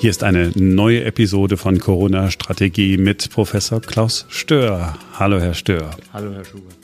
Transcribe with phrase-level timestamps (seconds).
[0.00, 4.96] Hier ist eine neue Episode von Corona Strategie mit Professor Klaus Stör.
[5.14, 5.90] Hallo, Herr Stör.
[6.12, 6.76] Hallo, Herr Schubert.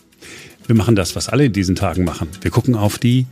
[0.67, 2.29] Wir machen das, was alle in diesen Tagen machen.
[2.41, 3.27] Wir gucken auf die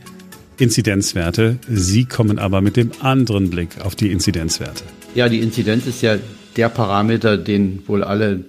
[0.57, 1.57] Inzidenzwerte.
[1.67, 4.85] Sie kommen aber mit dem anderen Blick auf die Inzidenzwerte.
[5.15, 6.15] Ja, die Inzidenz ist ja
[6.55, 8.45] der Parameter, den wohl alle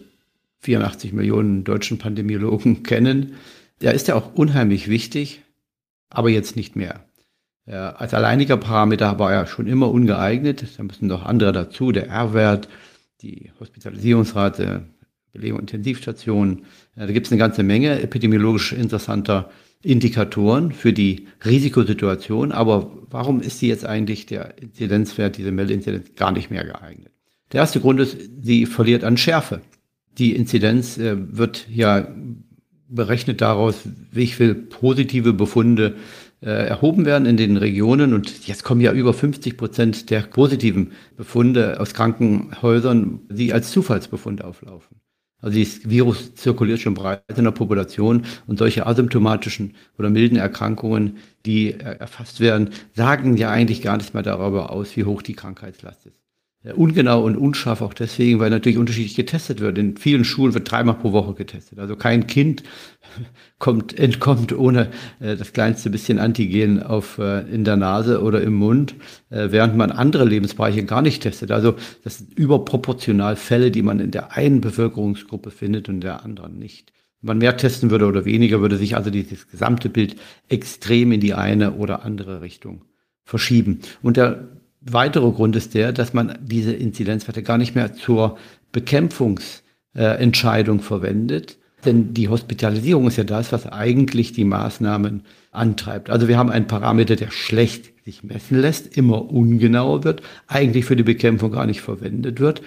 [0.64, 3.34] 84 Millionen deutschen Pandemiologen kennen.
[3.80, 5.42] Der ist ja auch unheimlich wichtig,
[6.10, 7.04] aber jetzt nicht mehr.
[7.66, 10.64] Ja, als alleiniger Parameter war er schon immer ungeeignet.
[10.76, 12.68] Da müssen noch andere dazu, der R-Wert,
[13.22, 14.86] die Hospitalisierungsrate,
[15.32, 16.64] Belegung Intensivstationen.
[16.96, 19.50] Ja, da gibt es eine ganze Menge epidemiologisch interessanter
[19.82, 22.52] Indikatoren für die Risikosituation.
[22.52, 27.12] Aber warum ist sie jetzt eigentlich der Inzidenzwert, diese Meldeinzidenz, gar nicht mehr geeignet?
[27.52, 29.60] Der erste Grund ist, sie verliert an Schärfe.
[30.18, 32.06] Die Inzidenz äh, wird ja
[32.88, 33.80] berechnet daraus,
[34.12, 35.96] wie viel positive Befunde
[36.40, 38.14] äh, erhoben werden in den Regionen.
[38.14, 44.44] Und jetzt kommen ja über 50 Prozent der positiven Befunde aus Krankenhäusern, die als Zufallsbefunde
[44.44, 45.00] auflaufen.
[45.40, 51.18] Also das Virus zirkuliert schon breit in der Population und solche asymptomatischen oder milden Erkrankungen,
[51.44, 56.06] die erfasst werden, sagen ja eigentlich gar nichts mehr darüber aus, wie hoch die Krankheitslast
[56.06, 56.24] ist
[56.72, 59.76] ungenau und unscharf auch deswegen, weil natürlich unterschiedlich getestet wird.
[59.76, 61.78] In vielen Schulen wird dreimal pro Woche getestet.
[61.78, 62.62] Also kein Kind
[63.58, 64.88] kommt, entkommt ohne
[65.20, 68.94] äh, das kleinste bisschen Antigen auf, äh, in der Nase oder im Mund,
[69.28, 71.50] äh, während man andere Lebensbereiche gar nicht testet.
[71.50, 76.24] Also das sind überproportional Fälle, die man in der einen Bevölkerungsgruppe findet und in der
[76.24, 76.92] anderen nicht.
[77.20, 80.16] Wenn man mehr testen würde oder weniger, würde sich also dieses gesamte Bild
[80.48, 82.86] extrem in die eine oder andere Richtung
[83.22, 83.80] verschieben.
[84.02, 84.48] Und der
[84.84, 88.38] weitere Grund ist der, dass man diese Inzidenzwerte gar nicht mehr zur
[88.72, 91.58] Bekämpfungsentscheidung verwendet.
[91.84, 96.10] Denn die Hospitalisierung ist ja das, was eigentlich die Maßnahmen antreibt.
[96.10, 100.96] Also wir haben einen Parameter, der schlecht sich messen lässt, immer ungenauer wird, eigentlich für
[100.96, 102.62] die Bekämpfung gar nicht verwendet wird,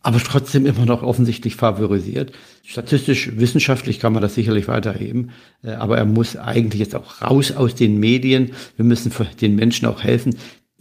[0.00, 2.32] aber trotzdem immer noch offensichtlich favorisiert.
[2.64, 5.30] Statistisch, wissenschaftlich kann man das sicherlich weiterheben,
[5.64, 8.52] äh, aber er muss eigentlich jetzt auch raus aus den Medien.
[8.76, 9.10] Wir müssen
[9.40, 10.36] den Menschen auch helfen,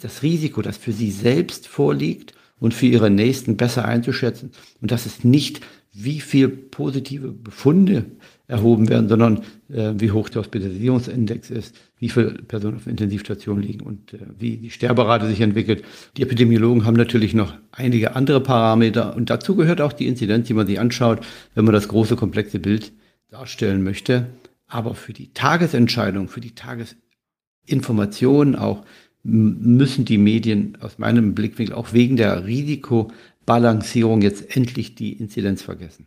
[0.06, 4.52] das Risiko, das für sie selbst vorliegt und für ihre Nächsten besser einzuschätzen.
[4.82, 5.62] Und das ist nicht,
[5.94, 8.06] wie viel positive Befunde
[8.48, 13.82] erhoben werden, sondern äh, wie hoch der Hospitalisierungsindex ist, wie viele Personen auf Intensivstationen liegen
[13.82, 15.84] und äh, wie die Sterberate sich entwickelt.
[16.18, 20.54] Die Epidemiologen haben natürlich noch einige andere Parameter und dazu gehört auch die Inzidenz, die
[20.54, 22.92] man sich anschaut, wenn man das große, komplexe Bild
[23.30, 24.28] darstellen möchte.
[24.68, 28.86] Aber für die Tagesentscheidung, für die Tagesinformation auch,
[29.26, 36.06] müssen die Medien aus meinem Blickwinkel auch wegen der Risikobalancierung jetzt endlich die Inzidenz vergessen.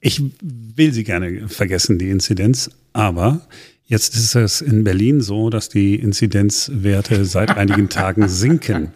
[0.00, 3.40] Ich will sie gerne vergessen, die Inzidenz, aber
[3.86, 8.92] jetzt ist es in Berlin so, dass die Inzidenzwerte seit einigen Tagen sinken.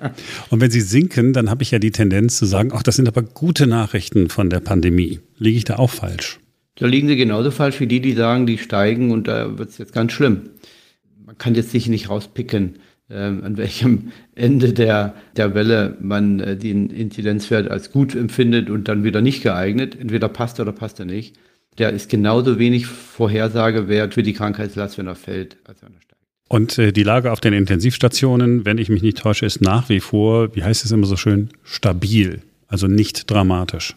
[0.50, 3.08] Und wenn sie sinken, dann habe ich ja die Tendenz zu sagen, ach, das sind
[3.08, 5.20] aber gute Nachrichten von der Pandemie.
[5.38, 6.38] Liege ich da auch falsch?
[6.76, 9.78] Da liegen sie genauso falsch wie die, die sagen, die steigen und da wird es
[9.78, 10.50] jetzt ganz schlimm
[11.32, 12.74] man kann jetzt sicher nicht rauspicken,
[13.08, 18.86] äh, an welchem Ende der, der Welle man äh, den Inzidenzwert als gut empfindet und
[18.86, 19.96] dann wieder nicht geeignet.
[19.98, 21.36] Entweder passt er oder passt er nicht.
[21.78, 26.20] Der ist genauso wenig Vorhersagewert für die Krankheitslast, wenn er fällt, als wenn er steigt.
[26.50, 30.00] Und äh, die Lage auf den Intensivstationen, wenn ich mich nicht täusche, ist nach wie
[30.00, 33.96] vor, wie heißt es immer so schön, stabil, also nicht dramatisch.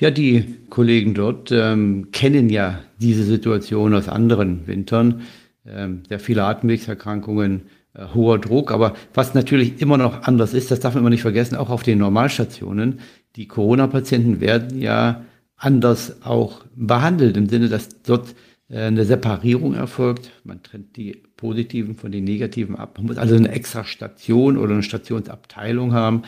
[0.00, 5.22] Ja, die Kollegen dort ähm, kennen ja diese Situation aus anderen Wintern
[5.70, 7.62] ähm, sehr viele Atemwegserkrankungen,
[7.94, 8.72] äh, hoher Druck.
[8.72, 11.82] Aber was natürlich immer noch anders ist, das darf man immer nicht vergessen, auch auf
[11.82, 13.00] den Normalstationen.
[13.36, 15.24] Die Corona-Patienten werden ja
[15.56, 18.34] anders auch behandelt, im Sinne, dass dort
[18.68, 20.30] äh, eine Separierung erfolgt.
[20.44, 22.98] Man trennt die positiven von den negativen ab.
[22.98, 26.22] Man muss also eine extra Station oder eine Stationsabteilung haben.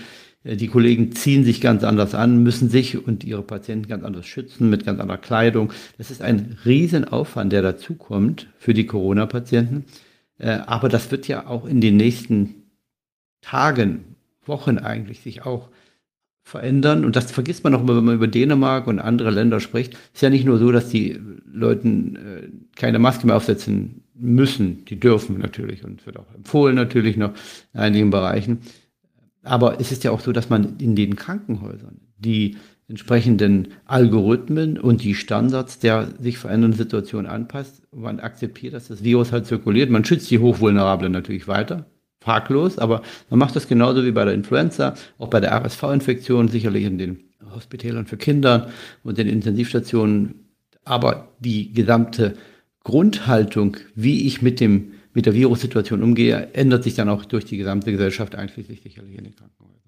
[0.45, 4.27] Äh, die Kollegen ziehen sich ganz anders an, müssen sich und ihre Patienten ganz anders
[4.27, 5.73] schützen mit ganz anderer Kleidung.
[5.99, 9.85] Das ist ein Riesenaufwand, der dazukommt für die Corona-Patienten.
[10.39, 12.55] Äh, aber das wird ja auch in den nächsten
[13.41, 14.17] Tagen,
[14.47, 15.69] Wochen eigentlich sich auch
[16.43, 17.05] verändern.
[17.05, 19.95] Und das vergisst man auch immer, wenn man über Dänemark und andere Länder spricht.
[19.95, 24.85] Es ist ja nicht nur so, dass die Leuten äh, keine Maske mehr aufsetzen müssen.
[24.87, 27.33] Die dürfen natürlich und wird auch empfohlen natürlich noch
[27.73, 28.59] in einigen Bereichen.
[29.43, 32.57] Aber es ist ja auch so, dass man in den Krankenhäusern die
[32.89, 37.83] entsprechenden Algorithmen und die Standards der sich verändernden Situation anpasst.
[37.95, 39.91] Man akzeptiert, dass das Virus halt zirkuliert.
[39.91, 41.87] Man schützt die Hochvulnerablen natürlich weiter,
[42.21, 46.85] fraglos, aber man macht das genauso wie bei der Influenza, auch bei der RSV-Infektion, sicherlich
[46.85, 47.19] in den
[47.55, 48.71] Hospitälern für Kinder
[49.05, 50.47] und den Intensivstationen
[50.85, 52.35] Aber die gesamte
[52.83, 57.57] Grundhaltung, wie ich mit dem mit der Virussituation umgehe, ändert sich dann auch durch die
[57.57, 59.81] gesamte Gesellschaft, einschließlich sicherlich in den Krankenhäusern.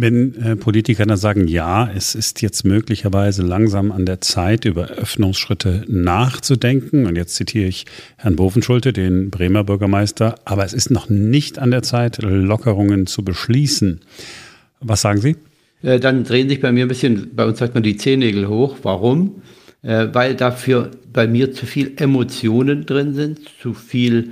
[0.00, 4.86] Wenn äh, Politiker dann sagen, ja, es ist jetzt möglicherweise langsam an der Zeit, über
[4.86, 7.84] Öffnungsschritte nachzudenken, und jetzt zitiere ich
[8.16, 13.24] Herrn Bovenschulte, den Bremer Bürgermeister, aber es ist noch nicht an der Zeit, Lockerungen zu
[13.24, 14.00] beschließen.
[14.80, 15.36] Was sagen Sie?
[15.82, 18.76] Äh, dann drehen sich bei mir ein bisschen, bei uns sagt man die Zehennägel hoch.
[18.82, 19.42] Warum?
[19.82, 24.30] Äh, weil dafür bei mir zu viel Emotionen drin sind, zu viel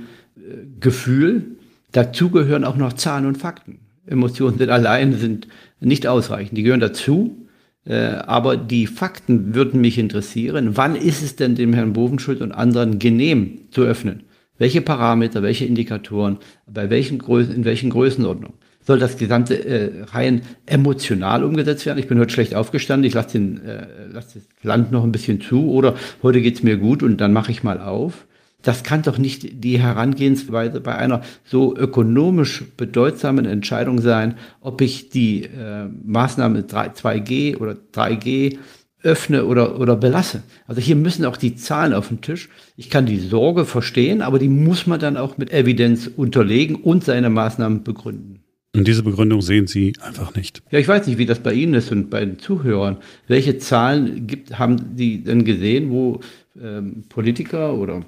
[0.79, 1.57] Gefühl.
[1.91, 3.79] Dazu gehören auch noch Zahlen und Fakten.
[4.05, 5.47] Emotionen sind allein sind
[5.79, 6.57] nicht ausreichend.
[6.57, 7.47] Die gehören dazu.
[7.87, 10.75] Äh, aber die Fakten würden mich interessieren.
[10.75, 14.23] Wann ist es denn dem Herrn Bovenschutt und anderen genehm zu öffnen?
[14.57, 18.57] Welche Parameter, welche Indikatoren, bei welchen Größen, in welchen Größenordnungen?
[18.81, 21.99] Soll das Gesamte äh, rein emotional umgesetzt werden?
[21.99, 25.71] Ich bin heute schlecht aufgestanden, ich lasse äh, lass das Land noch ein bisschen zu
[25.71, 28.25] oder heute geht's mir gut und dann mache ich mal auf.
[28.63, 35.09] Das kann doch nicht die Herangehensweise bei einer so ökonomisch bedeutsamen Entscheidung sein, ob ich
[35.09, 38.57] die äh, Maßnahme 3, 2G oder 3G
[39.03, 40.43] öffne oder, oder belasse.
[40.65, 42.49] Also hier müssen auch die Zahlen auf den Tisch.
[42.75, 47.03] Ich kann die Sorge verstehen, aber die muss man dann auch mit Evidenz unterlegen und
[47.03, 48.39] seine Maßnahmen begründen.
[48.75, 50.61] Und diese Begründung sehen Sie einfach nicht.
[50.71, 52.97] Ja, ich weiß nicht, wie das bei Ihnen ist und bei den Zuhörern.
[53.27, 56.19] Welche Zahlen gibt, haben Sie denn gesehen, wo
[56.61, 58.03] ähm, Politiker oder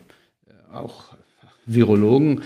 [0.72, 1.16] auch
[1.66, 2.42] Virologen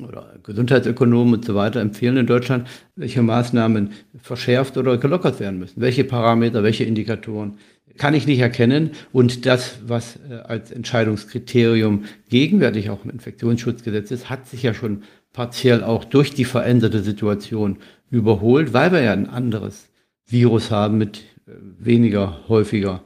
[0.00, 5.80] oder Gesundheitsökonomen und so weiter empfehlen in Deutschland, welche Maßnahmen verschärft oder gelockert werden müssen.
[5.80, 7.58] Welche Parameter, welche Indikatoren
[7.96, 8.92] kann ich nicht erkennen.
[9.12, 15.02] Und das, was äh, als Entscheidungskriterium gegenwärtig auch im Infektionsschutzgesetz ist, hat sich ja schon
[15.32, 17.78] partiell auch durch die veränderte Situation
[18.10, 19.88] überholt, weil wir ja ein anderes
[20.26, 23.02] Virus haben mit äh, weniger häufiger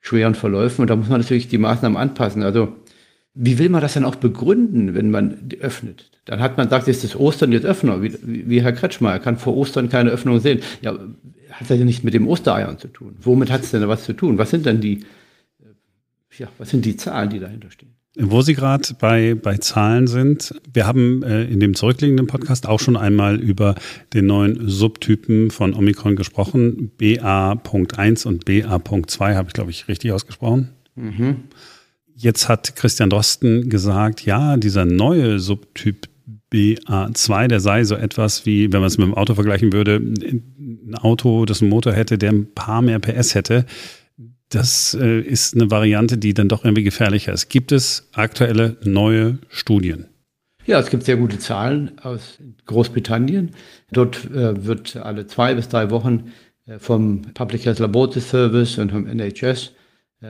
[0.00, 0.82] schweren Verläufen.
[0.82, 2.42] Und da muss man natürlich die Maßnahmen anpassen.
[2.42, 2.74] Also
[3.34, 6.10] wie will man das dann auch begründen, wenn man öffnet?
[6.24, 9.12] Dann hat man sagt, jetzt ist Ostern, jetzt öffnen wie, wie Herr Kretschmer.
[9.12, 10.60] Er kann vor Ostern keine Öffnung sehen.
[10.82, 10.98] Ja,
[11.50, 13.16] hat ja nicht mit dem Ostereiern zu tun.
[13.20, 14.38] Womit hat es denn was zu tun?
[14.38, 15.04] Was sind denn die,
[16.38, 17.94] ja, was sind die Zahlen, die dahinter stehen?
[18.16, 22.80] Wo Sie gerade bei, bei Zahlen sind, wir haben äh, in dem zurückliegenden Podcast auch
[22.80, 23.76] schon einmal über
[24.12, 26.90] den neuen Subtypen von Omikron gesprochen.
[26.98, 30.70] BA.1 und BA.2 habe ich, glaube ich, richtig ausgesprochen.
[30.96, 31.44] Mhm.
[32.22, 36.06] Jetzt hat Christian Drosten gesagt, ja, dieser neue Subtyp
[36.52, 40.94] BA2, der sei so etwas wie, wenn man es mit dem Auto vergleichen würde, ein
[41.00, 43.64] Auto, das einen Motor hätte, der ein paar mehr PS hätte.
[44.50, 47.48] Das äh, ist eine Variante, die dann doch irgendwie gefährlicher ist.
[47.48, 50.04] Gibt es aktuelle neue Studien?
[50.66, 53.52] Ja, es gibt sehr gute Zahlen aus Großbritannien.
[53.92, 56.32] Dort äh, wird alle zwei bis drei Wochen
[56.66, 59.72] äh, vom Public Health Laboratory Service und vom NHS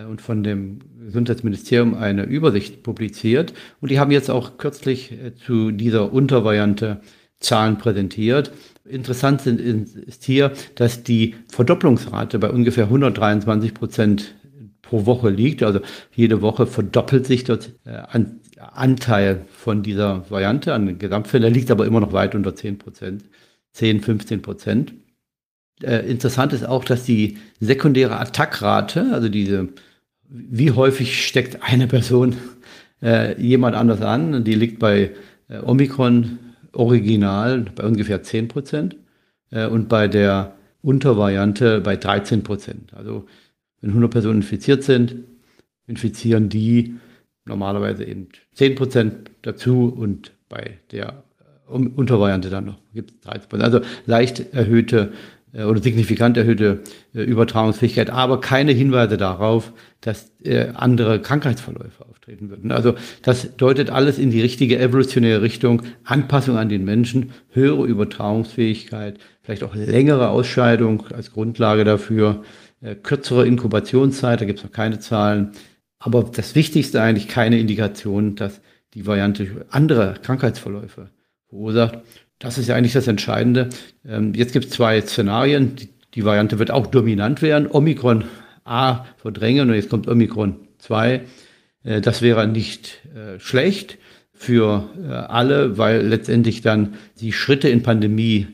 [0.05, 3.53] und von dem Gesundheitsministerium eine Übersicht publiziert.
[3.81, 7.01] Und die haben jetzt auch kürzlich äh, zu dieser Untervariante
[7.41, 8.53] Zahlen präsentiert.
[8.85, 14.35] Interessant ist hier, dass die Verdopplungsrate bei ungefähr 123 Prozent
[14.83, 15.63] pro Woche liegt.
[15.63, 15.81] Also
[16.15, 21.53] jede Woche verdoppelt sich dort äh, an Anteil von dieser Variante an den Gesamtfällen.
[21.53, 23.25] liegt aber immer noch weit unter 10 Prozent,
[23.73, 24.93] 10, 15 Prozent.
[25.83, 29.69] Äh, interessant ist auch, dass die sekundäre Attackrate, also diese,
[30.29, 32.37] wie häufig steckt eine Person
[33.03, 35.13] äh, jemand anders an, die liegt bei
[35.49, 36.39] äh, Omikron
[36.73, 38.97] original bei ungefähr 10 Prozent
[39.51, 42.95] äh, und bei der Untervariante bei 13 Prozent.
[42.95, 43.27] Also
[43.81, 45.17] wenn 100 Personen infiziert sind,
[45.87, 46.97] infizieren die
[47.45, 51.25] normalerweise eben 10 Prozent dazu und bei der
[51.69, 53.75] äh, Untervariante dann noch gibt es 13 Prozent.
[53.75, 55.13] Also leicht erhöhte
[55.53, 56.81] oder signifikant erhöhte
[57.15, 62.71] äh, Übertragungsfähigkeit, aber keine Hinweise darauf, dass äh, andere Krankheitsverläufe auftreten würden.
[62.73, 69.19] Also das deutet alles in die richtige evolutionäre Richtung, Anpassung an den Menschen, höhere Übertragungsfähigkeit,
[69.43, 72.45] vielleicht auch längere Ausscheidung als Grundlage dafür,
[73.03, 75.51] kürzere Inkubationszeit, da gibt es noch keine Zahlen.
[75.99, 78.63] Aber das Wichtigste eigentlich keine Indikation, dass
[78.95, 81.11] die Variante andere Krankheitsverläufe
[81.49, 81.99] verursacht.
[82.41, 83.69] Das ist ja eigentlich das Entscheidende.
[84.09, 85.77] Ähm, jetzt gibt es zwei Szenarien.
[86.15, 87.69] Die, Variante wird auch dominant werden.
[87.71, 88.25] Omikron
[88.65, 91.21] A verdrängen und jetzt kommt Omikron 2.
[91.85, 93.99] Äh, das wäre nicht äh, schlecht
[94.33, 98.49] für äh, alle, weil letztendlich dann die Schritte in Pandemie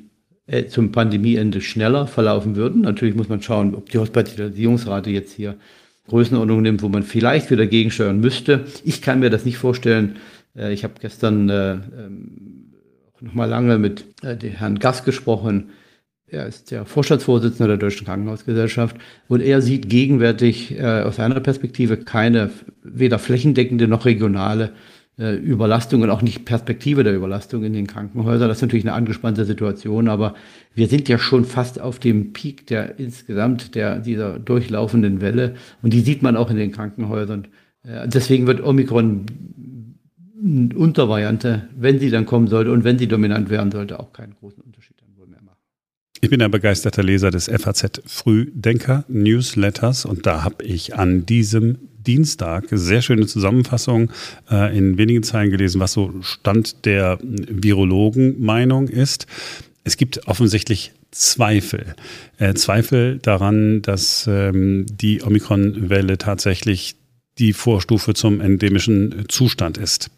[0.69, 2.83] zum Pandemieende schneller verlaufen würden.
[2.83, 5.57] Natürlich muss man schauen, ob die Hospitalisierungsrate jetzt hier
[6.07, 8.65] Größenordnung nimmt, wo man vielleicht wieder gegensteuern müsste.
[8.85, 10.19] Ich kann mir das nicht vorstellen.
[10.55, 12.76] Ich habe gestern äh, ähm,
[13.21, 15.71] nochmal lange mit äh, dem Herrn Gass gesprochen.
[16.29, 18.97] er ist der Vorstandsvorsitzende der Deutschen Krankenhausgesellschaft
[19.29, 22.51] und er sieht gegenwärtig äh, aus seiner Perspektive keine
[22.83, 24.73] weder flächendeckende noch regionale
[25.19, 28.49] äh, Überlastung und auch nicht Perspektive der Überlastung in den Krankenhäusern.
[28.49, 30.35] Das ist natürlich eine angespannte Situation, aber
[30.75, 35.93] wir sind ja schon fast auf dem Peak der insgesamt der dieser durchlaufenden Welle und
[35.93, 37.49] die sieht man auch in den Krankenhäusern.
[37.83, 39.27] Äh, deswegen wird Omikron
[40.43, 44.63] Untervariante, wenn sie dann kommen sollte und wenn sie dominant werden sollte, auch keinen großen
[44.63, 45.57] Unterschied dann wohl mehr machen.
[46.21, 51.79] Ich bin ein begeisterter Leser des FAZ Frühdenker Newsletters und da habe ich an diesem
[52.07, 54.11] Dienstag sehr schöne Zusammenfassung
[54.51, 59.27] äh, in wenigen Zeilen gelesen, was so Stand der Virologen-Meinung ist.
[59.85, 61.95] Es gibt offensichtlich Zweifel.
[62.39, 66.97] Äh, Zweifel daran, dass ähm, die Omikron-Welle tatsächlich
[67.39, 70.11] die Vorstufe zum endemischen Zustand ist.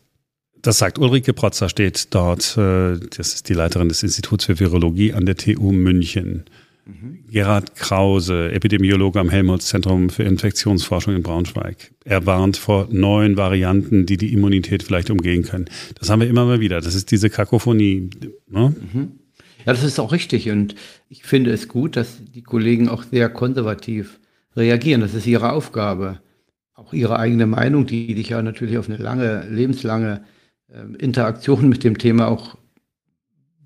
[0.63, 5.13] Das sagt Ulrike Protzer, steht dort, äh, das ist die Leiterin des Instituts für Virologie
[5.13, 6.45] an der TU München.
[6.89, 7.19] Mhm.
[7.31, 11.93] Gerhard Krause, Epidemiologe am Helmholtz-Zentrum für Infektionsforschung in Braunschweig.
[12.05, 15.67] Er warnt vor neuen Varianten, die die Immunität vielleicht umgehen können.
[15.99, 16.81] Das haben wir immer mal wieder.
[16.81, 18.09] Das ist diese Kakophonie.
[18.49, 18.75] Ne?
[18.93, 19.13] Mhm.
[19.67, 20.51] Ja, das ist auch richtig.
[20.51, 20.75] Und
[21.11, 24.19] ich finde es gut, dass die Kollegen auch sehr konservativ
[24.57, 25.03] reagieren.
[25.03, 26.21] Das ist ihre Aufgabe.
[26.73, 30.23] Auch ihre eigene Meinung, die sich ja natürlich auf eine lange, lebenslange
[30.99, 32.57] Interaktion mit dem Thema auch,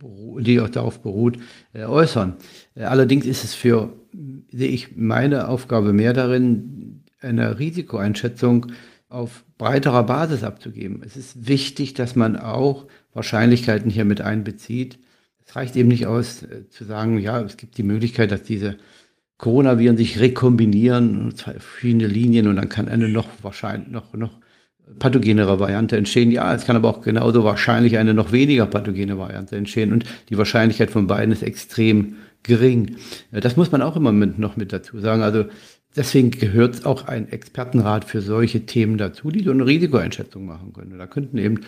[0.00, 1.38] die auch darauf beruht,
[1.72, 2.36] äh, äußern.
[2.74, 3.92] Äh, allerdings ist es für,
[4.50, 8.66] sehe ich meine Aufgabe mehr darin, eine Risikoeinschätzung
[9.08, 11.02] auf breiterer Basis abzugeben.
[11.04, 14.98] Es ist wichtig, dass man auch Wahrscheinlichkeiten hier mit einbezieht.
[15.44, 18.76] Es reicht eben nicht aus, äh, zu sagen, ja, es gibt die Möglichkeit, dass diese
[19.38, 24.38] Coronaviren sich rekombinieren, zwei verschiedene Linien und dann kann eine noch wahrscheinlich noch, noch
[24.98, 26.30] pathogenere Variante entstehen.
[26.30, 30.38] Ja, es kann aber auch genauso wahrscheinlich eine noch weniger pathogene Variante entstehen und die
[30.38, 32.96] Wahrscheinlichkeit von beiden ist extrem gering.
[33.30, 35.22] Das muss man auch immer mit, noch mit dazu sagen.
[35.22, 35.44] Also
[35.96, 40.98] deswegen gehört auch ein Expertenrat für solche Themen dazu, die so eine Risikoeinschätzung machen können.
[40.98, 41.60] Da könnten eben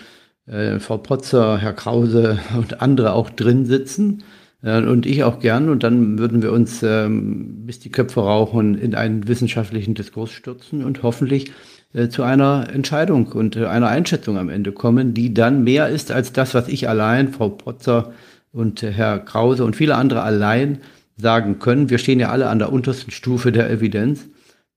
[0.46, 4.24] äh, Frau Potzer, Herr Krause und andere auch drin sitzen
[4.62, 5.68] äh, und ich auch gern.
[5.68, 10.84] Und dann würden wir uns, ähm, bis die Köpfe rauchen, in einen wissenschaftlichen Diskurs stürzen
[10.84, 11.52] und hoffentlich
[11.94, 16.10] äh, zu einer Entscheidung und äh, einer Einschätzung am Ende kommen, die dann mehr ist
[16.10, 18.12] als das, was ich allein, Frau Potzer
[18.50, 20.78] und äh, Herr Krause und viele andere allein
[21.16, 21.90] sagen können.
[21.90, 24.26] Wir stehen ja alle an der untersten Stufe der Evidenz.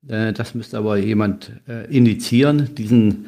[0.04, 1.52] Das müsste aber jemand
[1.90, 3.26] initiieren, diesen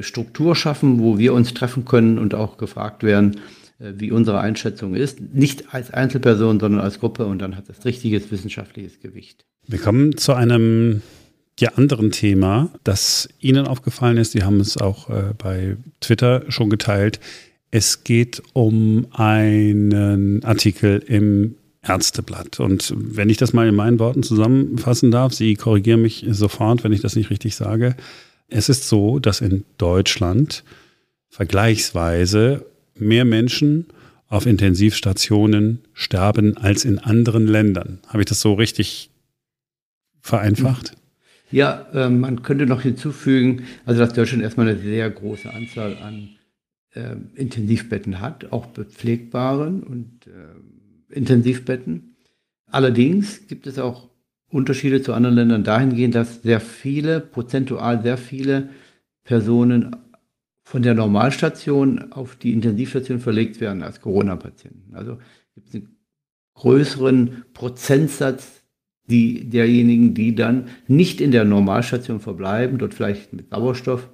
[0.00, 3.36] Struktur schaffen, wo wir uns treffen können und auch gefragt werden,
[3.78, 5.20] wie unsere Einschätzung ist.
[5.20, 9.46] Nicht als Einzelperson, sondern als Gruppe und dann hat das richtiges wissenschaftliches Gewicht.
[9.68, 11.00] Wir kommen zu einem
[11.58, 14.32] ja, anderen Thema, das Ihnen aufgefallen ist.
[14.32, 17.20] Sie haben es auch äh, bei Twitter schon geteilt.
[17.70, 22.60] Es geht um einen Artikel im Ärzteblatt.
[22.60, 26.92] Und wenn ich das mal in meinen Worten zusammenfassen darf, Sie korrigieren mich sofort, wenn
[26.92, 27.96] ich das nicht richtig sage.
[28.48, 30.64] Es ist so, dass in Deutschland
[31.28, 33.86] vergleichsweise mehr Menschen
[34.28, 38.00] auf Intensivstationen sterben als in anderen Ländern.
[38.06, 39.10] Habe ich das so richtig
[40.20, 40.97] vereinfacht?
[41.50, 46.36] Ja, äh, man könnte noch hinzufügen, also dass Deutschland erstmal eine sehr große Anzahl an
[46.94, 52.16] äh, Intensivbetten hat, auch bepflegbaren und äh, Intensivbetten.
[52.66, 54.10] Allerdings gibt es auch
[54.50, 58.70] Unterschiede zu anderen Ländern dahingehend, dass sehr viele, prozentual sehr viele
[59.24, 59.96] Personen
[60.62, 64.94] von der Normalstation auf die Intensivstation verlegt werden als Corona-Patienten.
[64.94, 65.18] Also
[65.54, 65.96] gibt es einen
[66.54, 68.57] größeren Prozentsatz
[69.08, 74.08] die, derjenigen, die dann nicht in der Normalstation verbleiben, dort vielleicht mit Sauerstoff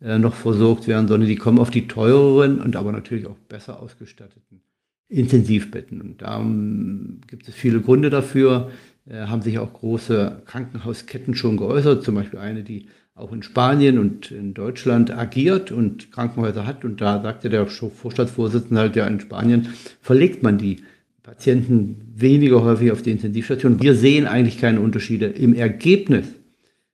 [0.00, 3.80] äh, noch versorgt werden, sondern die kommen auf die teureren und aber natürlich auch besser
[3.82, 4.62] ausgestatteten
[5.08, 6.00] Intensivbetten.
[6.00, 8.70] Und da um, gibt es viele Gründe dafür,
[9.08, 13.98] äh, haben sich auch große Krankenhausketten schon geäußert, zum Beispiel eine, die auch in Spanien
[13.98, 16.84] und in Deutschland agiert und Krankenhäuser hat.
[16.84, 19.68] Und da sagte der Vorstandsvorsitzende halt, ja, in Spanien
[20.00, 20.82] verlegt man die
[21.22, 23.82] Patienten weniger häufig auf die Intensivstation.
[23.82, 26.26] Wir sehen eigentlich keine Unterschiede im Ergebnis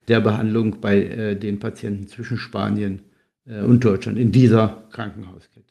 [0.08, 3.00] der Behandlung bei äh, den Patienten zwischen Spanien
[3.46, 5.62] äh, und Deutschland in dieser Krankenhauskette.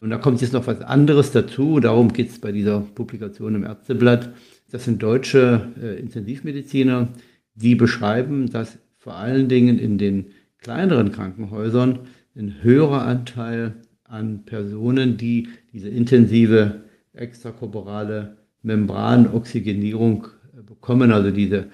[0.00, 1.78] Und da kommt jetzt noch was anderes dazu.
[1.78, 4.34] Darum geht es bei dieser Publikation im Ärzteblatt.
[4.70, 7.08] Das sind deutsche äh, Intensivmediziner,
[7.54, 10.26] die beschreiben, dass vor allen Dingen in den
[10.58, 12.00] kleineren Krankenhäusern
[12.36, 13.74] ein höherer Anteil
[14.04, 21.68] an Personen, die diese intensive extrakorporale Membranoxygenierung äh, bekommen, also diese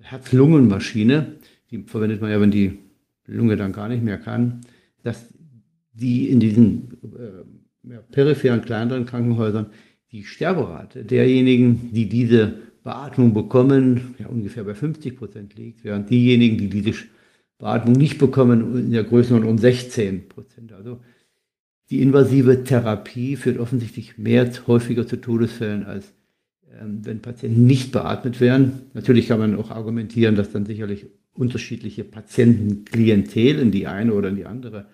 [0.00, 1.36] Herz-Lungen-Maschine,
[1.70, 2.78] die verwendet man ja, wenn die
[3.26, 4.60] Lunge dann gar nicht mehr kann,
[5.02, 5.32] dass
[5.92, 9.66] die in diesen äh, peripheren, kleineren Krankenhäusern,
[10.12, 16.58] die Sterberate derjenigen, die diese Beatmung bekommen, ja, ungefähr bei 50 Prozent liegt, während diejenigen,
[16.58, 16.94] die diese
[17.58, 20.72] Beatmung nicht bekommen, in der Größenordnung um 16 Prozent.
[20.72, 21.00] Also
[21.90, 26.12] die invasive Therapie führt offensichtlich mehr häufiger zu Todesfällen, als
[26.80, 28.82] ähm, wenn Patienten nicht beatmet werden.
[28.94, 34.36] Natürlich kann man auch argumentieren, dass dann sicherlich unterschiedliche Patientenklientel in die eine oder in
[34.36, 34.86] die andere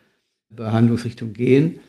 [0.48, 1.80] Behandlungsrichtung gehen.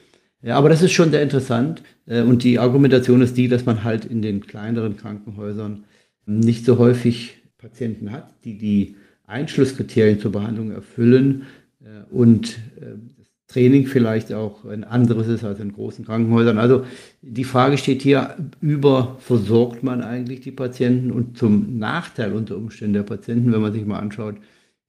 [0.44, 1.84] Ja, aber das ist schon sehr interessant.
[2.06, 5.86] Äh, und die Argumentation ist die, dass man halt in den kleineren Krankenhäusern
[6.26, 11.44] nicht so häufig Patienten hat, die die Einschlusskriterien zur Behandlung erfüllen
[11.84, 13.21] äh, und äh,
[13.52, 16.58] Training vielleicht auch ein anderes ist als in großen Krankenhäusern.
[16.58, 16.86] Also
[17.22, 23.04] die Frage steht hier, überversorgt man eigentlich die Patienten und zum Nachteil unter Umständen der
[23.04, 24.36] Patienten, wenn man sich mal anschaut,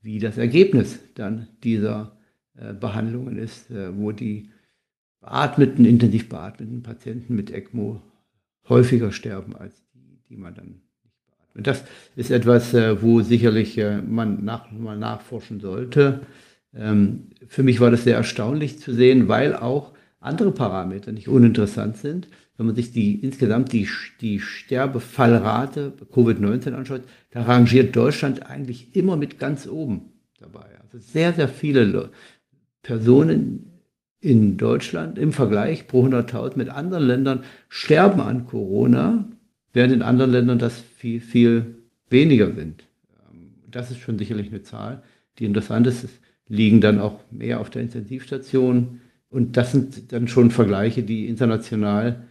[0.00, 2.16] wie das Ergebnis dann dieser
[2.81, 3.66] Behandlungen ist,
[3.97, 4.50] wo die
[5.23, 8.02] beatmeten, intensiv beatmeten Patienten mit ECMO
[8.69, 10.85] häufiger sterben als die, die man dann nicht
[11.31, 11.66] beatmet.
[11.66, 11.85] Das
[12.16, 16.21] ist etwas, äh, wo sicherlich äh, man nach, mal nachforschen sollte.
[16.75, 21.97] Ähm, für mich war das sehr erstaunlich zu sehen, weil auch andere Parameter nicht uninteressant
[21.97, 22.29] sind.
[22.57, 23.88] Wenn man sich die insgesamt die,
[24.21, 30.67] die Sterbefallrate Covid-19 anschaut, da rangiert Deutschland eigentlich immer mit ganz oben dabei.
[30.83, 32.11] Also sehr, sehr viele
[32.83, 33.73] Personen
[34.21, 39.29] in Deutschland im Vergleich pro 100.000 mit anderen Ländern sterben an Corona,
[39.73, 42.85] während in anderen Ländern das viel, viel weniger sind.
[43.29, 45.02] Ähm, das ist schon sicherlich eine Zahl,
[45.38, 46.09] die interessant ist.
[46.52, 49.00] Liegen dann auch mehr auf der Intensivstation.
[49.30, 52.25] Und das sind dann schon Vergleiche, die international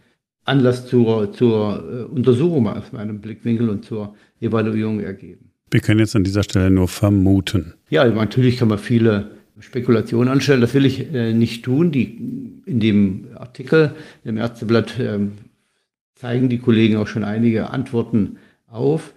[0.44, 5.50] Anlass zur, zur äh, Untersuchung aus meinem Blickwinkel und zur Evaluierung ergeben.
[5.72, 7.74] Wir können jetzt an dieser Stelle nur vermuten.
[7.90, 10.60] Ja, natürlich kann man viele Spekulation anstellen.
[10.60, 11.90] Das will ich äh, nicht tun.
[11.90, 15.18] Die, in dem Artikel im Ärzteblatt äh,
[16.14, 18.36] zeigen die Kollegen auch schon einige Antworten
[18.68, 19.14] auf.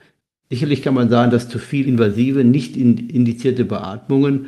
[0.50, 4.48] Sicherlich kann man sagen, dass zu viel invasive, nicht indizierte Beatmungen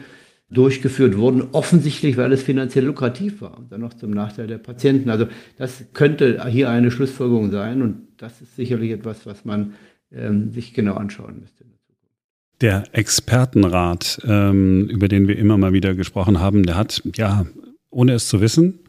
[0.49, 5.09] durchgeführt wurden, offensichtlich, weil es finanziell lukrativ war und dann noch zum Nachteil der Patienten.
[5.09, 9.73] Also das könnte hier eine Schlussfolgerung sein und das ist sicherlich etwas, was man
[10.11, 11.65] ähm, sich genau anschauen müsste.
[12.61, 17.45] Der Expertenrat, ähm, über den wir immer mal wieder gesprochen haben, der hat, ja,
[17.89, 18.79] ohne es zu wissen,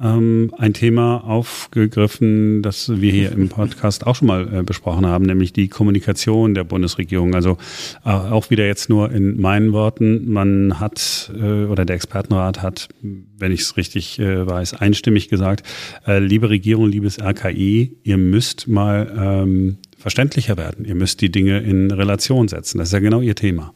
[0.00, 5.24] ähm, ein Thema aufgegriffen, das wir hier im Podcast auch schon mal äh, besprochen haben,
[5.24, 7.34] nämlich die Kommunikation der Bundesregierung.
[7.34, 7.58] Also
[8.04, 12.88] äh, auch wieder jetzt nur in meinen Worten, man hat äh, oder der Expertenrat hat,
[13.02, 15.64] wenn ich es richtig äh, weiß, einstimmig gesagt,
[16.06, 20.84] äh, liebe Regierung, liebes RKI, ihr müsst mal ähm, verständlicher werden.
[20.84, 22.78] Ihr müsst die Dinge in Relation setzen.
[22.78, 23.74] Das ist ja genau Ihr Thema.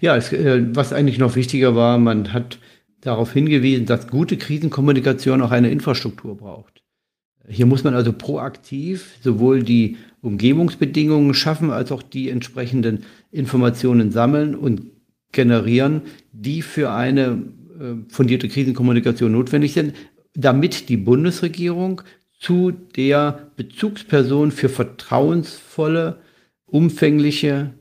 [0.00, 2.58] Ja, es, äh, was eigentlich noch wichtiger war, man hat
[3.04, 6.82] darauf hingewiesen, dass gute Krisenkommunikation auch eine Infrastruktur braucht.
[7.46, 14.54] Hier muss man also proaktiv sowohl die Umgebungsbedingungen schaffen, als auch die entsprechenden Informationen sammeln
[14.54, 14.82] und
[15.32, 17.42] generieren, die für eine
[17.78, 19.94] äh, fundierte Krisenkommunikation notwendig sind,
[20.32, 22.00] damit die Bundesregierung
[22.38, 26.20] zu der Bezugsperson für vertrauensvolle,
[26.66, 27.74] umfängliche,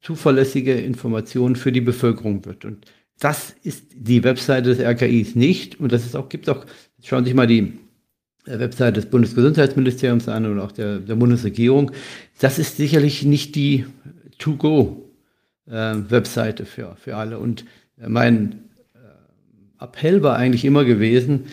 [0.00, 2.64] zuverlässige Informationen für die Bevölkerung wird.
[2.64, 2.86] Und
[3.20, 5.78] das ist die Webseite des RKIs nicht.
[5.78, 6.66] Und das ist auch, gibt auch,
[7.02, 7.74] schauen Sie sich mal die
[8.46, 11.92] äh, Webseite des Bundesgesundheitsministeriums an und auch der, der Bundesregierung.
[12.40, 13.84] Das ist sicherlich nicht die
[14.38, 17.38] To-Go-Webseite äh, für, für alle.
[17.38, 17.64] Und
[18.00, 18.64] äh, mein
[19.78, 21.46] Appell war eigentlich immer gewesen,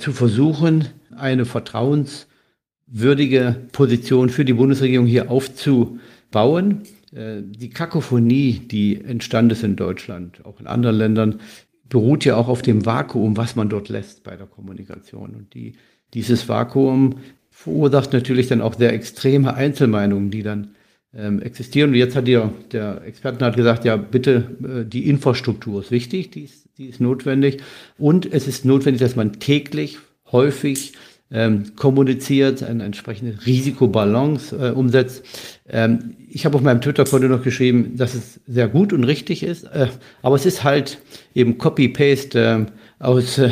[0.00, 6.82] zu versuchen, eine vertrauenswürdige Position für die Bundesregierung hier aufzubauen.
[7.12, 11.40] Äh, die Kakophonie, die entstanden ist in Deutschland, auch in anderen Ländern,
[11.88, 15.34] beruht ja auch auf dem Vakuum, was man dort lässt bei der Kommunikation.
[15.34, 15.74] Und die,
[16.14, 17.16] dieses Vakuum
[17.50, 20.74] verursacht natürlich dann auch sehr extreme Einzelmeinungen, die dann
[21.14, 21.90] ähm, existieren.
[21.90, 26.30] Und jetzt hat der, der Experten hat gesagt, ja, bitte, äh, die Infrastruktur ist wichtig,
[26.30, 27.60] die ist, die ist notwendig.
[27.98, 29.98] Und es ist notwendig, dass man täglich
[30.30, 30.92] häufig
[31.30, 35.24] ähm, kommuniziert, eine entsprechende Risikobalance äh, umsetzt.
[35.68, 39.64] Ähm, ich habe auf meinem Twitter-Konto noch geschrieben, dass es sehr gut und richtig ist,
[39.64, 39.88] äh,
[40.22, 40.98] aber es ist halt
[41.34, 43.50] eben Copy-Paste äh, aus äh,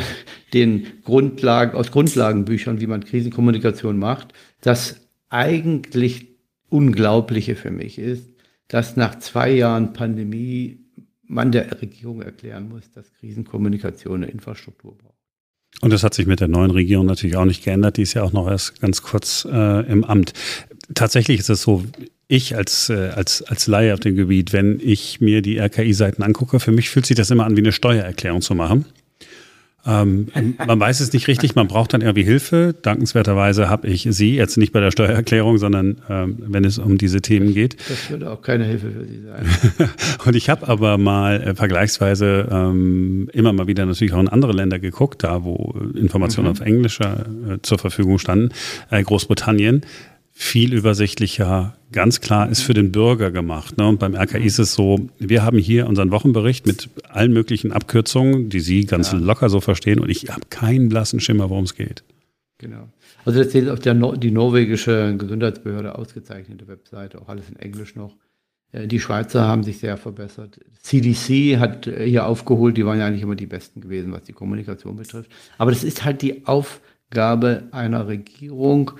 [0.53, 4.33] den Grundlagen, aus Grundlagenbüchern, wie man Krisenkommunikation macht.
[4.61, 6.27] Das eigentlich
[6.69, 8.29] Unglaubliche für mich ist,
[8.67, 10.85] dass nach zwei Jahren Pandemie
[11.23, 15.18] man der Regierung erklären muss, dass Krisenkommunikation eine Infrastruktur braucht.
[15.81, 17.97] Und das hat sich mit der neuen Regierung natürlich auch nicht geändert.
[17.97, 20.33] Die ist ja auch noch erst ganz kurz äh, im Amt.
[20.93, 21.85] Tatsächlich ist es so,
[22.27, 26.59] ich als, äh, als, als Laie auf dem Gebiet, wenn ich mir die RKI-Seiten angucke,
[26.59, 28.85] für mich fühlt sich das immer an, wie eine Steuererklärung zu machen.
[29.89, 30.27] Ähm,
[30.65, 32.75] man weiß es nicht richtig, man braucht dann irgendwie Hilfe.
[32.81, 37.21] Dankenswerterweise habe ich Sie, jetzt nicht bei der Steuererklärung, sondern ähm, wenn es um diese
[37.21, 37.77] Themen geht.
[37.89, 39.89] Das würde auch keine Hilfe für Sie sein.
[40.25, 44.51] und ich habe aber mal äh, vergleichsweise ähm, immer mal wieder natürlich auch in andere
[44.51, 46.51] Länder geguckt, da wo Informationen mhm.
[46.51, 48.49] auf Englisch äh, zur Verfügung standen.
[48.91, 49.81] Äh, Großbritannien
[50.41, 53.77] viel übersichtlicher, ganz klar ist für den Bürger gemacht.
[53.77, 53.85] Ne?
[53.85, 58.47] Und beim RKI ist es so, wir haben hier unseren Wochenbericht mit allen möglichen Abkürzungen,
[58.47, 59.17] die Sie ganz ja.
[59.17, 62.05] locker so verstehen und ich habe keinen blassen Schimmer, worum es geht.
[62.57, 62.87] Genau.
[63.25, 68.15] Also das ist auch der, die norwegische Gesundheitsbehörde ausgezeichnete Webseite, auch alles in Englisch noch.
[68.71, 70.57] Äh, die Schweizer haben sich sehr verbessert.
[70.81, 74.33] CDC hat äh, hier aufgeholt, die waren ja eigentlich immer die Besten gewesen, was die
[74.33, 75.29] Kommunikation betrifft.
[75.57, 78.91] Aber das ist halt die Aufgabe einer Regierung,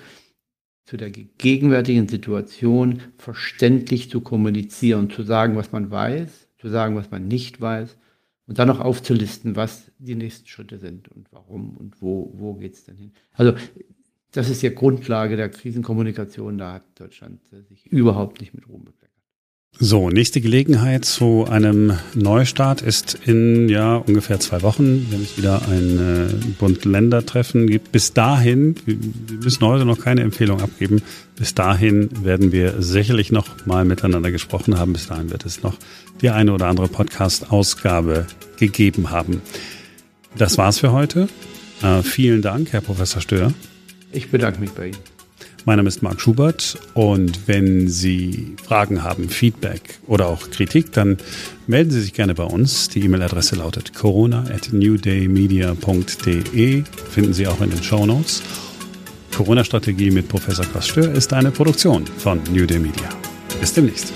[0.90, 7.12] zu der gegenwärtigen Situation verständlich zu kommunizieren, zu sagen, was man weiß, zu sagen, was
[7.12, 7.96] man nicht weiß
[8.48, 12.74] und dann noch aufzulisten, was die nächsten Schritte sind und warum und wo, wo geht
[12.74, 13.12] es denn hin.
[13.34, 13.54] Also
[14.32, 19.09] das ist ja Grundlage der Krisenkommunikation, da hat Deutschland sich überhaupt nicht mit Ruhm bekleckert.
[19.82, 25.62] So, nächste Gelegenheit zu einem Neustart ist in ja ungefähr zwei Wochen, wenn es wieder
[25.70, 27.90] ein äh, Bund-Länder-Treffen gibt.
[27.90, 28.98] Bis dahin, wir
[29.38, 31.00] müssen heute noch keine Empfehlung abgeben,
[31.36, 34.92] bis dahin werden wir sicherlich noch mal miteinander gesprochen haben.
[34.92, 35.78] Bis dahin wird es noch
[36.20, 38.26] die eine oder andere Podcast-Ausgabe
[38.58, 39.40] gegeben haben.
[40.36, 41.30] Das war's für heute.
[41.82, 43.54] Äh, vielen Dank, Herr Professor Stör.
[44.12, 44.98] Ich bedanke mich bei Ihnen.
[45.66, 51.18] Mein Name ist Marc Schubert und wenn Sie Fragen haben, Feedback oder auch Kritik, dann
[51.66, 52.88] melden Sie sich gerne bei uns.
[52.88, 58.42] Die E-Mail-Adresse lautet corona at newdaymedia.de, finden Sie auch in den Show Notes.
[59.36, 63.08] Corona-Strategie mit Professor Klaus Stör ist eine Produktion von New Day Media.
[63.60, 64.12] Bis demnächst.